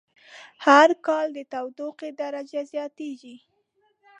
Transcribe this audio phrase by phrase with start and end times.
[0.65, 3.35] هر کال د تودوخی درجه زیاتیږی